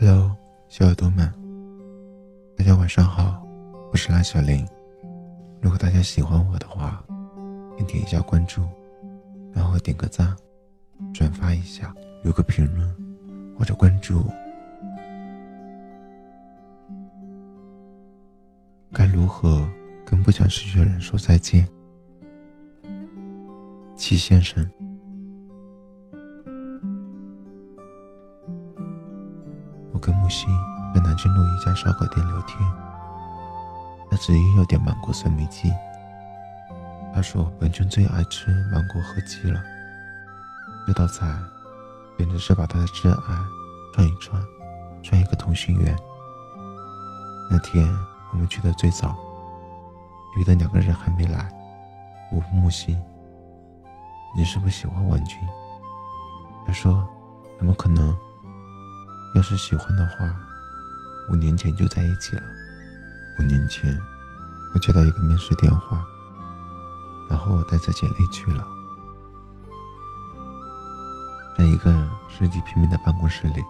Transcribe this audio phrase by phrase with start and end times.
[0.00, 0.30] Hello，
[0.68, 1.28] 小耳朵们，
[2.56, 3.44] 大家晚上好，
[3.90, 4.64] 我是蓝小林。
[5.60, 7.04] 如果大家喜欢我的话，
[7.76, 8.62] 请点一下关注，
[9.52, 10.36] 然后点个赞，
[11.12, 11.92] 转发一下，
[12.22, 12.96] 留个评论
[13.58, 14.24] 或者关注。
[18.92, 19.68] 该如何
[20.06, 21.68] 跟不想失去的人说再见？
[23.96, 24.64] 齐先生。
[29.92, 30.46] 我跟木西
[30.94, 32.60] 在南京路一家烧烤店聊天，
[34.10, 35.72] 他执意要点芒果酸梅鸡。
[37.14, 39.60] 他说文君最爱吃芒果和鸡了。
[40.86, 41.26] 这道菜
[42.16, 43.34] 简直是把他的挚爱
[43.92, 44.40] 串一串，
[45.02, 45.96] 串一个同心圆。
[47.50, 47.86] 那天
[48.32, 49.16] 我们去的最早，
[50.36, 51.50] 约的两个人还没来。
[52.30, 52.96] 我问木西
[54.36, 55.38] ：“你是不是喜欢文君？”
[56.66, 57.08] 他说
[57.58, 58.16] ：“怎么可能？”
[59.34, 60.28] 要是喜欢的话，
[61.28, 62.42] 五年前就在一起了。
[63.38, 63.96] 五年前，
[64.74, 66.04] 我接到一个面试电话，
[67.30, 68.66] 然后我带着简历去了。
[71.56, 71.92] 在一个
[72.28, 73.62] 十几平米的办公室里，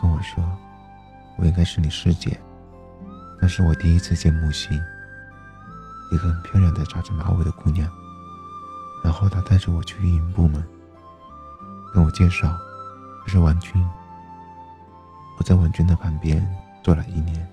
[0.00, 0.44] 跟我说
[1.38, 2.40] ：“我应该是你师姐。”
[3.40, 4.80] 那是我第一次见木心，
[6.10, 7.88] 一个很漂亮的扎着马尾的姑娘。
[9.04, 10.64] 然后她带着我去运营部门，
[11.92, 12.56] 跟我介绍，
[13.24, 13.86] 这是王军。
[15.38, 16.46] 我在文君的旁边
[16.82, 17.46] 做了一年，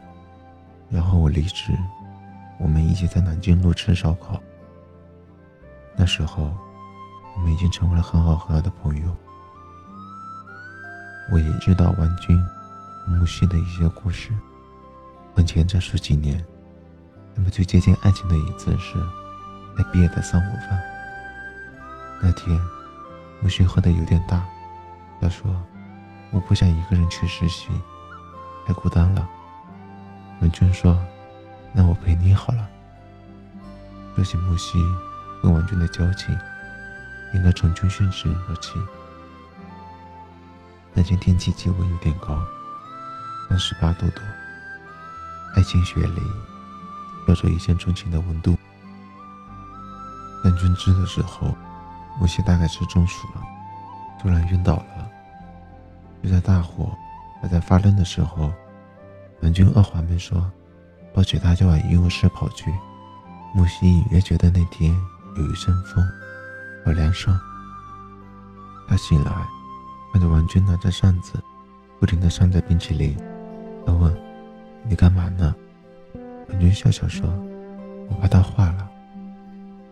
[0.89, 1.77] 然后我离职，
[2.57, 4.41] 我们一起在南京路吃烧烤。
[5.95, 6.55] 那时候，
[7.35, 9.15] 我们已经成为了很好很好的朋友。
[11.31, 12.37] 我也知道王军、
[13.07, 14.31] 木西的一些故事。
[15.35, 16.43] 婚前这十几年，
[17.35, 18.97] 他们最接近爱情的一次是
[19.77, 20.81] 在毕业的散伙饭。
[22.21, 22.59] 那天，
[23.41, 24.45] 木西喝的有点大，
[25.19, 25.53] 他说。
[26.33, 27.69] 我不想一个人去实习，
[28.65, 29.29] 太孤单了。
[30.41, 30.99] 文君说
[31.71, 32.67] ：“那我陪你好了。”
[34.15, 34.79] 说起木西
[35.43, 36.35] 跟文君的交情，
[37.35, 38.73] 应该从军训时说起。
[40.91, 42.35] 那天天气气温有点高，
[43.47, 44.21] 三十八度多，
[45.55, 46.21] 爱情雪里
[47.25, 48.57] 飘着一见钟情的温度。
[50.43, 51.55] 但军姿的时候，
[52.19, 53.41] 木西大概是中暑了，
[54.19, 55.09] 突然晕倒了。
[56.23, 56.89] 就在大火
[57.41, 58.49] 还在发愣的时候，
[59.41, 60.49] 文君二话没说，
[61.13, 62.73] 抱起他就往医务室跑去。
[63.53, 64.91] 木西隐约觉得那天
[65.35, 66.03] 有一阵风，
[66.85, 67.37] 好凉爽。
[68.87, 69.31] 他醒来，
[70.13, 71.33] 看着王军拿着扇子，
[71.99, 73.17] 不停地扇着冰淇淋。
[73.85, 74.15] 他问
[74.87, 75.53] ：“你干嘛呢？”
[76.47, 77.27] 文君笑笑说
[78.09, 78.89] ：“我怕它化了，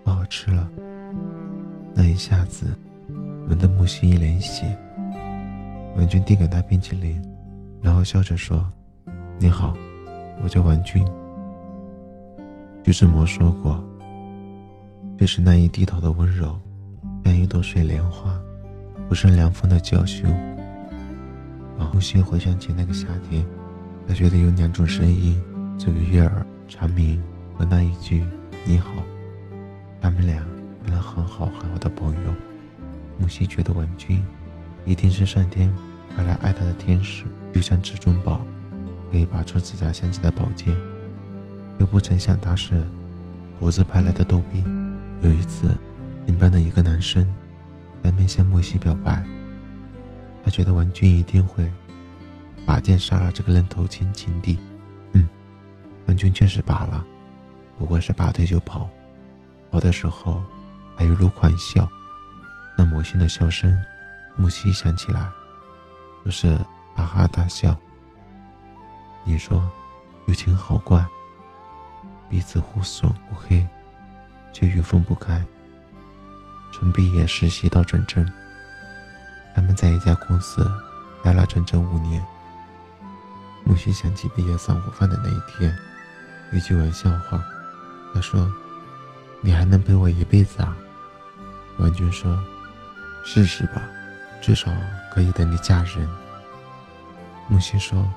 [0.04, 0.68] 不好吃了。”
[1.94, 2.74] 那一下子，
[3.50, 4.78] 闻得木西一脸血。
[5.96, 7.22] 文君递给他冰淇淋，
[7.82, 8.66] 然后笑着说
[9.38, 9.76] ：“你好，
[10.42, 11.06] 我叫文君。”
[12.84, 13.84] 徐志摩说过
[15.18, 16.60] ：“就是那一低头的温柔，
[17.24, 18.40] 像一朵水莲花，
[19.08, 20.28] 不胜凉风的娇羞。”
[21.78, 23.46] 王后心回想起那个夏天，
[24.08, 25.40] 他觉得有两种声音
[25.78, 27.22] 最为悦耳：蝉鸣
[27.58, 28.26] 和那一句
[28.66, 28.92] “你好”。
[30.02, 30.44] 他们俩
[30.86, 32.34] 原来很好很好的朋友。
[33.20, 34.24] 木西觉得文君。
[34.86, 35.74] 一定是上天
[36.16, 38.42] 派来爱他的天使，就像至尊宝，
[39.12, 40.76] 可以拔出指甲镶起的宝剑。
[41.80, 42.84] 又不曾想他是
[43.60, 44.64] 猴子派来的逗比。
[45.22, 45.76] 有一次，
[46.26, 47.28] 领班的一个男生
[48.02, 49.24] 当面向莫西表白，
[50.44, 51.72] 他觉得文君一定会
[52.66, 54.58] 拔剑杀了这个愣头青情敌。
[55.14, 55.28] 嗯，
[56.08, 57.06] 文君确实拔了，
[57.78, 58.90] 不过是拔腿就跑，
[59.70, 60.44] 跑的时候
[60.96, 61.88] 还一路狂笑，
[62.78, 63.72] 那魔性的笑声。
[64.36, 65.30] 木西想起来，
[66.26, 66.58] 就是
[66.96, 67.76] 哈哈大笑。
[69.24, 69.70] 你说，
[70.26, 71.06] 友情好怪，
[72.30, 73.68] 彼此互损互黑，
[74.52, 75.44] 却又分不开。
[76.74, 78.26] 从毕业实习到转正，
[79.54, 80.66] 他们在一家公司
[81.24, 82.24] 待了整整五年。
[83.64, 85.78] 木西想起毕业散伙饭的那一天，
[86.52, 87.40] 一句玩笑话，
[88.14, 88.52] 他说
[89.42, 90.76] ：“你还能陪我一辈子啊？”
[91.78, 92.42] 王军说
[93.24, 93.82] ：“试试吧。”
[94.42, 94.72] 至少
[95.14, 96.10] 可以等你嫁人。
[97.48, 98.12] 木西说：“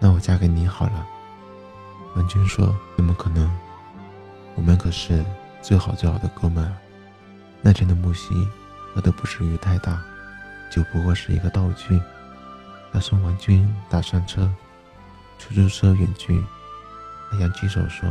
[0.00, 1.06] 那我嫁给你好了。”
[2.16, 3.48] 文君说：“怎么可能？
[4.56, 5.24] 我们可是
[5.62, 6.74] 最好最好的哥们。”
[7.62, 8.34] 那天的木西
[8.92, 10.02] 喝的不是雨太大，
[10.72, 12.00] 就不过是一个道具。
[12.92, 14.50] 他送文君打上车，
[15.38, 16.42] 出租车远去。
[17.30, 18.08] 他扬起手说：“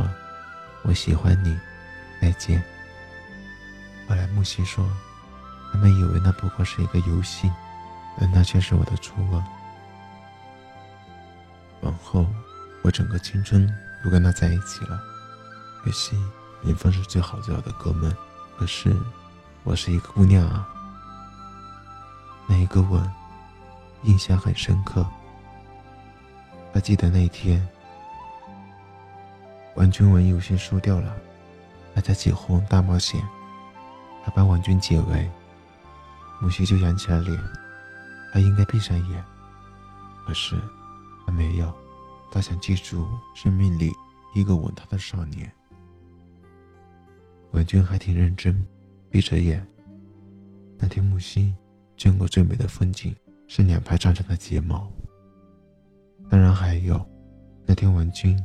[0.82, 1.58] 我喜欢你，
[2.22, 2.62] 再见。”
[4.08, 4.88] 后来木西说。
[5.72, 7.50] 他们以为那不过是一个游戏，
[8.18, 9.44] 但那却是我的初吻。
[11.82, 12.26] 往后，
[12.82, 13.72] 我整个青春
[14.02, 15.00] 都跟他在一起了。
[15.82, 16.16] 可惜，
[16.62, 18.14] 林峰是最好最好的哥们，
[18.58, 18.96] 可是
[19.62, 20.68] 我是一个姑娘啊。
[22.48, 23.08] 那一个吻，
[24.02, 25.06] 印象很深刻。
[26.74, 27.66] 还记得那天，
[29.76, 31.14] 王君文有些输掉了，
[31.94, 33.22] 大家起哄大冒险，
[34.24, 35.30] 他把王君解围，
[36.40, 37.38] 母西就扬起了脸，
[38.32, 39.24] 他应该闭上眼，
[40.24, 40.56] 可是
[41.26, 41.74] 他没有，
[42.30, 43.92] 他想记住生命里
[44.34, 45.50] 一个吻他的少年。
[47.52, 48.66] 文君还挺认真，
[49.10, 49.66] 闭着眼。
[50.78, 51.54] 那天木西
[51.96, 53.16] 见过最美的风景
[53.48, 54.92] 是两排长长的睫毛。
[56.30, 57.04] 当然还有，
[57.66, 58.38] 那天文君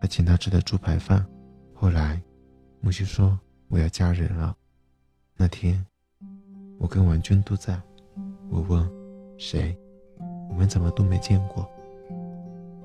[0.00, 1.26] 还请他吃的猪排饭。
[1.74, 2.22] 后来，
[2.80, 3.38] 木西说
[3.68, 4.56] 我要嫁人了。
[5.36, 5.84] 那天，
[6.78, 7.80] 我跟婉君都在。
[8.50, 8.88] 我问
[9.38, 9.76] 谁？
[10.48, 11.68] 我们怎么都没见过？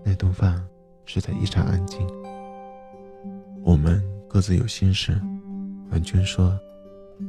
[0.04, 0.66] 那顿饭
[1.06, 2.08] 实在异常安静。
[3.64, 5.20] 我们各自有心事。
[5.92, 6.58] 婉君说：“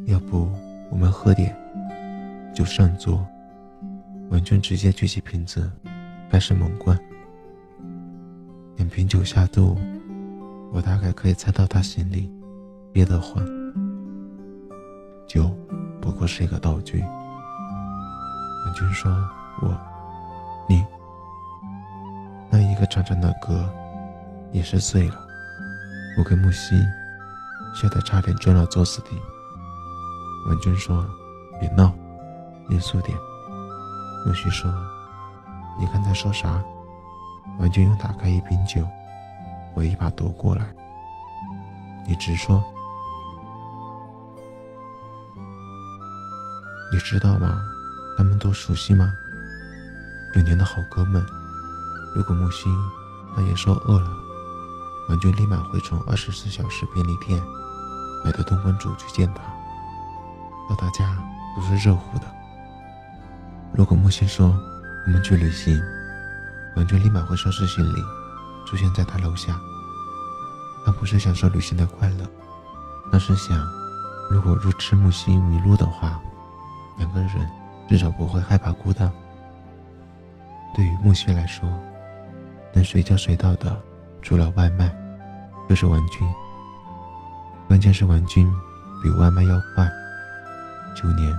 [0.07, 0.49] 要不
[0.91, 1.55] 我们喝点？”
[2.55, 3.27] 就上桌。
[4.31, 5.71] 婉君直接举起瓶子，
[6.31, 6.99] 开始猛灌。
[8.77, 9.77] 两瓶酒下肚，
[10.73, 12.33] 我大概可以猜到他心里
[12.93, 13.45] 憋得慌。
[15.27, 15.51] 酒
[16.01, 17.01] 不过是一个道具。
[18.65, 19.11] 文君说
[19.63, 19.79] ：“我，
[20.69, 20.85] 你，
[22.51, 23.69] 那一个长长的歌，
[24.53, 25.17] 也是醉了。”
[26.19, 26.81] 我跟木西
[27.75, 29.11] 笑得差点撞了桌子底。
[30.49, 31.07] 文君说
[31.61, 31.93] ：“别闹，
[32.69, 33.17] 严肃点。”
[34.27, 34.73] 木西说
[35.79, 36.63] ：“你刚才说啥？”
[37.59, 38.87] 文君又打开一瓶酒，
[39.75, 40.65] 我一把夺过来。
[42.07, 42.63] 你直说，
[46.93, 47.63] 你知道吗？
[48.17, 49.15] 他们都熟悉吗？
[50.35, 51.25] 有年的好哥们。
[52.15, 52.77] 如果木星
[53.37, 54.11] 那也说饿了，
[55.09, 57.41] 文君立马会从二十四小时便利店
[58.25, 59.43] 买的东关主去见他，
[60.69, 61.17] 到他家
[61.57, 62.25] 都是热乎的。
[63.73, 64.49] 如果木星说
[65.07, 65.81] 我们去旅行。
[66.77, 68.01] 文君立马会收拾行李，
[68.65, 69.59] 出现在他楼下。
[70.87, 72.25] 他不是享受旅行的快乐，
[73.13, 73.69] 而是想，
[74.31, 76.21] 如果入痴木星迷路的话，
[77.01, 77.31] 两个人
[77.89, 79.11] 至少不会害怕孤单。
[80.73, 81.69] 对于木星来说，
[82.73, 83.77] 能随叫随到的，
[84.23, 84.89] 除了外卖，
[85.69, 86.29] 就是玩君。
[87.67, 88.49] 关键是玩君
[89.03, 89.89] 比外卖要快。
[90.95, 91.37] 九年，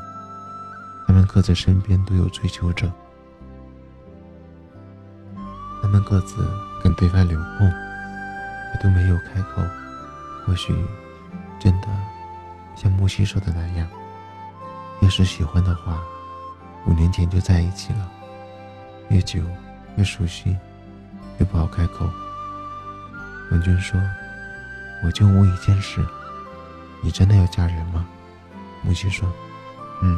[1.07, 2.91] 他们各自身边都有追求者。
[5.81, 6.45] 他们各自
[6.83, 7.71] 跟对方留梦，
[8.73, 9.61] 也都没有开口。
[10.45, 10.73] 或许，
[11.59, 11.87] 真的
[12.75, 13.87] 像木西说的那样，
[15.11, 16.01] 是喜欢的话，
[16.87, 18.09] 五年前就在一起了。
[19.09, 19.41] 越久
[19.97, 20.55] 越熟悉，
[21.37, 22.09] 越不好开口。
[23.51, 23.99] 文君说
[25.03, 26.03] ：“我就问一件事，
[27.03, 28.05] 你真的要嫁人吗？”
[28.81, 29.29] 木西说
[30.01, 30.17] ：“嗯。”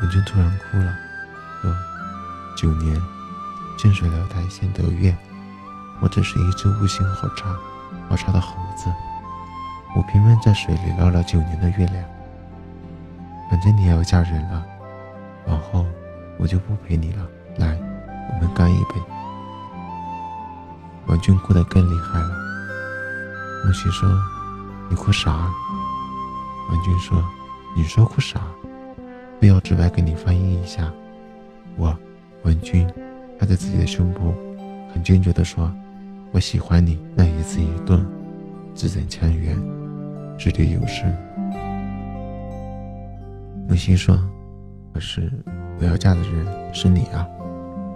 [0.00, 0.96] 文君突然哭了，
[1.60, 1.76] 说
[2.56, 3.00] ：“九年。”
[3.76, 5.14] 近水楼台先得月，
[6.00, 7.54] 我只是一只悟性好差、
[8.08, 8.90] 好差的猴子。
[9.94, 12.04] 我偏偏在水里捞了九年的月亮。
[13.50, 14.64] 反正你也要嫁人了，
[15.46, 15.84] 往后
[16.38, 17.26] 我就不陪你了。
[17.58, 17.76] 来，
[18.32, 18.94] 我们干一杯。
[21.06, 22.30] 王军哭得更厉害了。
[23.66, 24.08] 木西说
[24.88, 25.32] ：“你哭啥？”
[26.70, 27.22] 王军说
[27.76, 28.40] ：“你说哭啥？
[29.40, 30.88] 非要直白给你翻译一下。”
[31.76, 31.94] 我，
[32.44, 32.88] 文君。
[33.38, 34.34] 拍着自己的胸部，
[34.92, 35.72] 很坚决地说
[36.30, 38.06] ：“我喜欢你。”那一字一顿，
[38.74, 39.58] 字正腔圆，
[40.38, 41.10] 掷地有声。
[43.70, 44.18] 木心说
[44.92, 45.30] ：“可是
[45.78, 47.24] 我要嫁的人是你啊，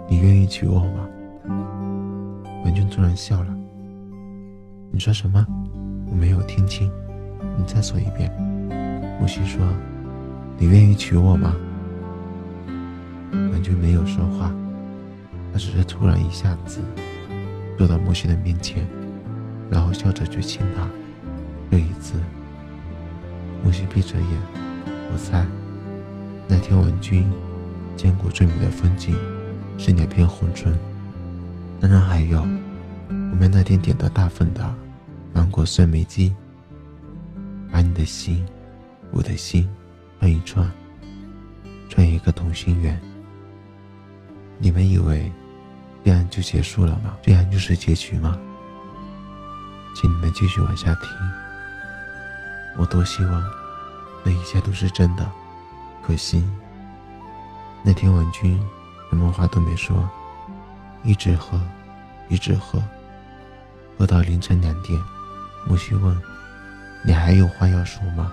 [0.07, 1.05] 你愿意娶我吗？”
[2.63, 3.53] 文君突然笑了
[4.89, 5.45] ：“你说什么？
[6.09, 6.89] 我没有听清，
[7.57, 8.31] 你再说一遍。”
[9.19, 9.61] 木心说
[10.57, 11.53] ：“你愿意娶我吗？”
[13.33, 14.49] 文君没有说话。
[15.51, 16.79] 他只是突然一下子
[17.77, 18.87] 坐到木西的面前，
[19.69, 20.87] 然后笑着去亲他。
[21.69, 22.13] 这一次，
[23.61, 24.65] 木西闭着眼。
[25.11, 25.45] 我猜，
[26.47, 27.31] 那天文君
[27.95, 29.15] 见过最美的风景
[29.77, 30.77] 是两片红唇。
[31.79, 34.73] 当然还有我们那天点的大份的
[35.33, 36.33] 芒果酸梅鸡。
[37.71, 38.45] 把你的心，
[39.11, 39.67] 我的心
[40.17, 40.71] 串一串，
[41.89, 42.97] 串一个同心圆。
[44.59, 45.29] 你们以为？
[46.05, 47.17] 这样就结束了吗？
[47.21, 48.37] 这样就是结局吗？
[49.93, 51.09] 请你们继续往下听。
[52.77, 53.43] 我多希望
[54.23, 55.29] 那一切都是真的，
[56.05, 56.47] 可惜
[57.81, 58.63] 那天文君
[59.09, 60.07] 什么话都没说，
[61.03, 61.59] 一直喝，
[62.29, 62.79] 一直喝，
[63.97, 65.01] 喝到凌晨两点。
[65.67, 66.15] 木西问
[67.03, 68.31] ：“你还有话要说吗？”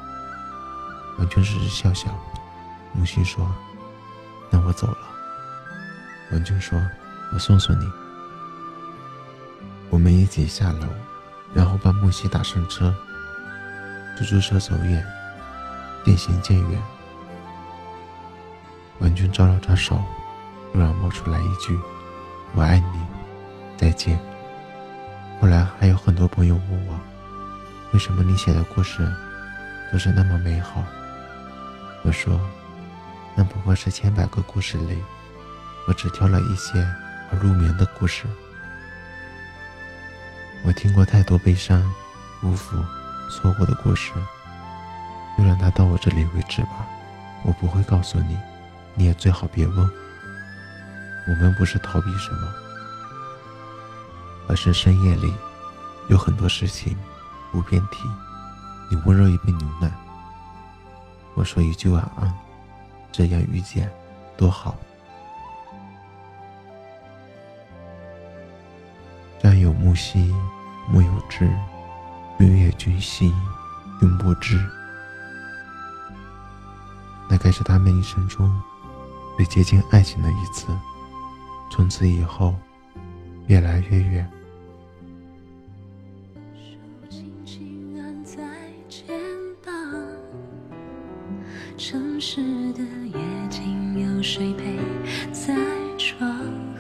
[1.19, 2.11] 文君只是笑笑。
[2.93, 3.51] 木西说
[4.51, 4.99] ：“那我走了。”
[6.31, 6.79] 文君说
[7.33, 7.91] ：“我送送你。”
[9.89, 10.87] 我们一起下楼，
[11.55, 12.95] 然后把木西打上车。
[14.19, 15.03] 出租车走远，
[16.05, 16.83] 渐行渐远。
[19.03, 20.01] 文娟招了招手，
[20.73, 21.77] 突然冒出来一句
[22.55, 23.01] ：“我爱你，
[23.77, 24.17] 再见。”
[25.41, 26.95] 后来还有很多朋友问我，
[27.93, 29.13] 为什么你写的故事
[29.91, 30.85] 都是那么美好？
[32.05, 32.41] 我说，
[33.35, 34.97] 那不过是千百个故事里，
[35.89, 36.79] 我只挑了一些
[37.33, 38.25] 而入眠的故事。
[40.65, 41.83] 我听过太多悲伤、
[42.41, 42.77] 辜负、
[43.29, 44.13] 错过的故事，
[45.37, 46.87] 就让它到我这里为止吧。
[47.43, 48.39] 我不会告诉你。
[48.95, 49.91] 你也最好别问，
[51.29, 52.53] 我们不是逃避什么，
[54.49, 55.33] 而是深夜里
[56.09, 56.97] 有很多事情
[57.51, 58.09] 不便提。
[58.91, 59.91] 你温热一杯牛奶，
[61.35, 62.33] 我说一句晚安，
[63.11, 63.91] 这样遇见
[64.37, 64.77] 多好。
[69.41, 70.33] 山有木兮
[70.89, 71.51] 木有枝，
[72.39, 73.35] 月月君兮
[73.99, 74.63] 君不知。
[77.29, 78.63] 那该是他们一生中。
[79.37, 80.67] 最接近爱情的一次，
[81.69, 82.55] 从此以后，
[83.49, 84.31] 越来越远。
[86.55, 86.79] 手
[87.11, 88.41] 轻轻按在
[88.89, 89.19] 肩
[89.65, 89.75] 膀，
[91.77, 92.41] 城市
[92.75, 93.19] 的夜
[93.51, 94.79] 景有谁陪
[95.33, 95.57] 在
[95.99, 96.31] 窗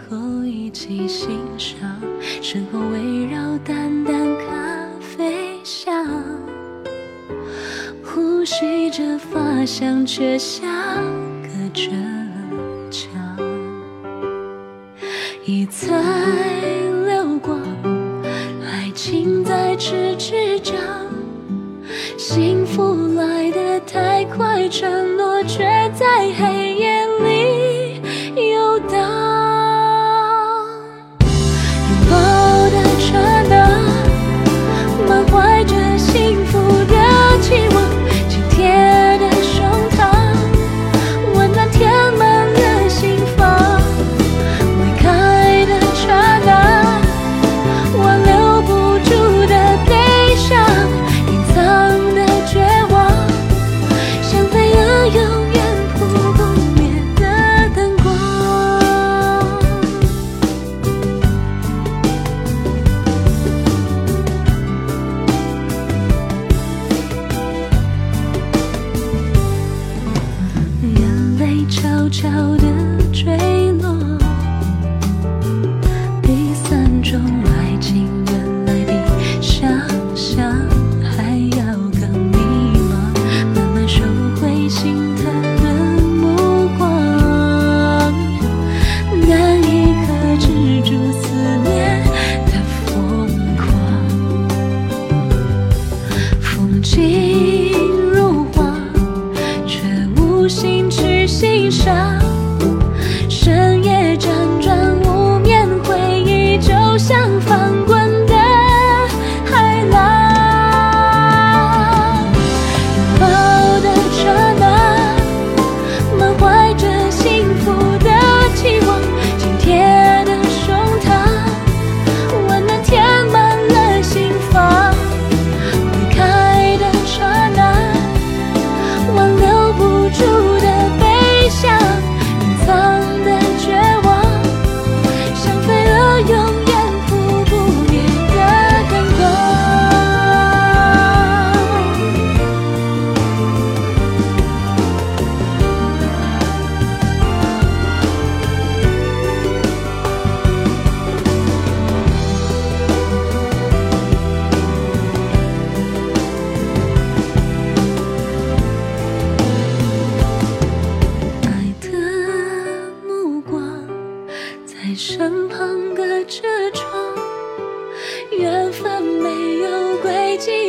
[0.08, 2.00] 后一起欣赏？
[2.40, 6.06] 身后围绕淡淡咖啡香，
[8.04, 10.62] 呼吸着发香，却相
[11.42, 12.21] 隔着。
[24.24, 25.64] 快，承诺却
[25.94, 26.06] 在
[26.38, 26.71] 黑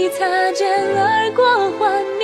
[0.10, 0.67] 擦肩
[0.98, 2.23] 而过，幻灭。